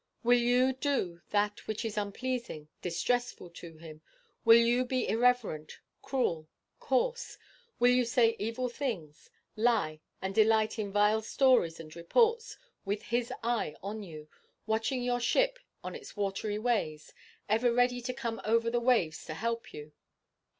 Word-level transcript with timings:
Will 0.23 0.39
you 0.39 0.73
do 0.73 1.21
that 1.29 1.67
which 1.67 1.85
is 1.85 1.95
unpleasing, 1.95 2.69
distressful 2.81 3.51
to 3.51 3.77
him? 3.77 4.01
Will 4.43 4.57
you 4.57 4.83
be 4.83 5.07
irreverent, 5.07 5.79
cruel, 6.01 6.47
coarse? 6.79 7.37
Will 7.77 7.91
you 7.91 8.03
say 8.03 8.35
evil 8.39 8.67
things, 8.67 9.29
lie, 9.55 10.01
and 10.19 10.33
delight 10.33 10.79
in 10.79 10.91
vile 10.91 11.21
stories 11.21 11.79
and 11.79 11.95
reports, 11.95 12.57
with 12.83 13.03
his 13.03 13.31
eye 13.43 13.75
on 13.83 14.01
you, 14.01 14.27
watching 14.65 15.03
your 15.03 15.19
ship 15.19 15.59
on 15.83 15.93
its 15.93 16.17
watery 16.17 16.57
ways, 16.57 17.13
ever 17.47 17.71
ready 17.71 18.01
to 18.01 18.11
come 18.11 18.41
over 18.43 18.71
the 18.71 18.79
waves 18.79 19.23
to 19.25 19.35
help 19.35 19.71
you? 19.71 19.91